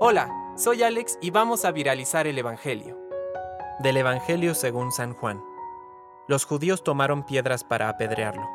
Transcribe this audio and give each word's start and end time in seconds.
Hola, 0.00 0.30
soy 0.56 0.82
Alex 0.82 1.18
y 1.20 1.30
vamos 1.30 1.64
a 1.64 1.72
viralizar 1.72 2.26
el 2.26 2.38
Evangelio. 2.38 2.98
Del 3.80 3.96
Evangelio 3.96 4.54
según 4.54 4.92
San 4.92 5.14
Juan. 5.14 5.42
Los 6.28 6.44
judíos 6.44 6.84
tomaron 6.84 7.24
piedras 7.24 7.64
para 7.64 7.88
apedrearlo. 7.88 8.48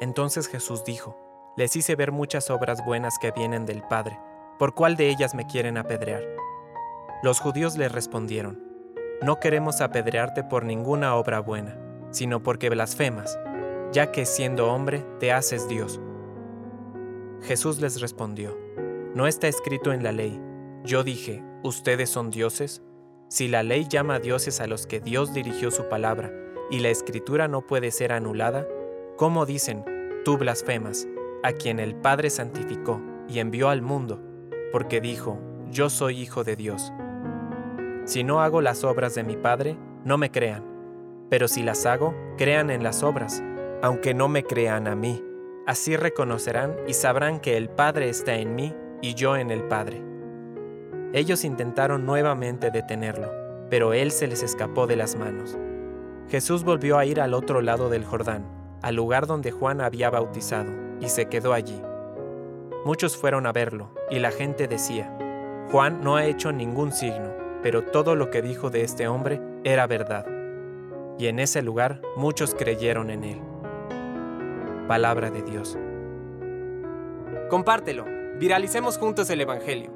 Entonces 0.00 0.48
Jesús 0.48 0.84
dijo, 0.84 1.16
Les 1.56 1.74
hice 1.76 1.96
ver 1.96 2.12
muchas 2.12 2.50
obras 2.50 2.84
buenas 2.84 3.18
que 3.18 3.30
vienen 3.32 3.66
del 3.66 3.82
Padre, 3.82 4.18
¿por 4.58 4.74
cuál 4.74 4.96
de 4.96 5.08
ellas 5.08 5.34
me 5.34 5.46
quieren 5.46 5.78
apedrear? 5.78 6.22
Los 7.22 7.40
judíos 7.40 7.76
le 7.76 7.88
respondieron, 7.88 8.62
No 9.22 9.40
queremos 9.40 9.80
apedrearte 9.80 10.44
por 10.44 10.64
ninguna 10.64 11.14
obra 11.14 11.40
buena, 11.40 11.78
sino 12.10 12.42
porque 12.42 12.68
blasfemas, 12.70 13.38
ya 13.92 14.12
que 14.12 14.26
siendo 14.26 14.72
hombre 14.72 15.04
te 15.18 15.32
haces 15.32 15.68
Dios. 15.68 16.00
Jesús 17.42 17.80
les 17.80 18.00
respondió, 18.00 18.56
No 19.14 19.26
está 19.26 19.48
escrito 19.48 19.92
en 19.92 20.02
la 20.02 20.12
ley, 20.12 20.40
yo 20.86 21.02
dije, 21.02 21.42
¿ustedes 21.64 22.08
son 22.08 22.30
dioses? 22.30 22.82
Si 23.28 23.48
la 23.48 23.64
ley 23.64 23.86
llama 23.88 24.20
dioses 24.20 24.60
a 24.60 24.68
los 24.68 24.86
que 24.86 25.00
Dios 25.00 25.34
dirigió 25.34 25.72
su 25.72 25.88
palabra, 25.88 26.32
y 26.70 26.78
la 26.78 26.90
escritura 26.90 27.48
no 27.48 27.66
puede 27.66 27.90
ser 27.90 28.12
anulada, 28.12 28.66
¿cómo 29.16 29.46
dicen, 29.46 29.84
tú 30.24 30.38
blasfemas, 30.38 31.08
a 31.42 31.52
quien 31.52 31.80
el 31.80 31.96
Padre 31.96 32.30
santificó 32.30 33.02
y 33.28 33.40
envió 33.40 33.68
al 33.68 33.82
mundo, 33.82 34.22
porque 34.70 35.00
dijo, 35.00 35.40
yo 35.70 35.90
soy 35.90 36.20
hijo 36.20 36.44
de 36.44 36.54
Dios? 36.54 36.92
Si 38.04 38.22
no 38.22 38.40
hago 38.40 38.60
las 38.60 38.84
obras 38.84 39.16
de 39.16 39.24
mi 39.24 39.36
Padre, 39.36 39.76
no 40.04 40.18
me 40.18 40.30
crean, 40.30 40.64
pero 41.28 41.48
si 41.48 41.64
las 41.64 41.84
hago, 41.84 42.14
crean 42.38 42.70
en 42.70 42.84
las 42.84 43.02
obras, 43.02 43.42
aunque 43.82 44.14
no 44.14 44.28
me 44.28 44.44
crean 44.44 44.86
a 44.86 44.94
mí. 44.94 45.22
Así 45.66 45.96
reconocerán 45.96 46.76
y 46.86 46.94
sabrán 46.94 47.40
que 47.40 47.56
el 47.56 47.68
Padre 47.68 48.08
está 48.08 48.36
en 48.36 48.54
mí 48.54 48.72
y 49.02 49.14
yo 49.14 49.36
en 49.36 49.50
el 49.50 49.64
Padre. 49.64 50.15
Ellos 51.16 51.46
intentaron 51.46 52.04
nuevamente 52.04 52.70
detenerlo, 52.70 53.32
pero 53.70 53.94
él 53.94 54.10
se 54.10 54.26
les 54.26 54.42
escapó 54.42 54.86
de 54.86 54.96
las 54.96 55.16
manos. 55.16 55.56
Jesús 56.28 56.62
volvió 56.62 56.98
a 56.98 57.06
ir 57.06 57.22
al 57.22 57.32
otro 57.32 57.62
lado 57.62 57.88
del 57.88 58.04
Jordán, 58.04 58.44
al 58.82 58.96
lugar 58.96 59.26
donde 59.26 59.50
Juan 59.50 59.80
había 59.80 60.10
bautizado, 60.10 60.70
y 61.00 61.08
se 61.08 61.24
quedó 61.30 61.54
allí. 61.54 61.80
Muchos 62.84 63.16
fueron 63.16 63.46
a 63.46 63.52
verlo, 63.52 63.94
y 64.10 64.18
la 64.18 64.30
gente 64.30 64.68
decía, 64.68 65.10
Juan 65.72 66.04
no 66.04 66.16
ha 66.16 66.26
hecho 66.26 66.52
ningún 66.52 66.92
signo, 66.92 67.32
pero 67.62 67.82
todo 67.82 68.14
lo 68.14 68.28
que 68.28 68.42
dijo 68.42 68.68
de 68.68 68.82
este 68.82 69.08
hombre 69.08 69.40
era 69.64 69.86
verdad. 69.86 70.26
Y 71.18 71.28
en 71.28 71.38
ese 71.38 71.62
lugar 71.62 72.02
muchos 72.16 72.54
creyeron 72.54 73.08
en 73.08 73.24
él. 73.24 73.40
Palabra 74.86 75.30
de 75.30 75.40
Dios. 75.40 75.78
Compártelo, 77.48 78.04
viralicemos 78.38 78.98
juntos 78.98 79.30
el 79.30 79.40
Evangelio. 79.40 79.95